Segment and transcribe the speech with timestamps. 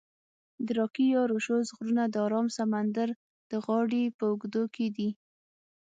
[0.65, 3.09] د راکي یا روشوز غرونه د آرام سمندر
[3.51, 5.09] د غاړي په اوږدو کې دي.